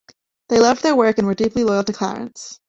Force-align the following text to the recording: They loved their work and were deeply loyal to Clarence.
They 0.49 0.57
loved 0.59 0.81
their 0.81 0.95
work 0.95 1.19
and 1.19 1.27
were 1.27 1.35
deeply 1.35 1.63
loyal 1.63 1.83
to 1.83 1.93
Clarence. 1.93 2.57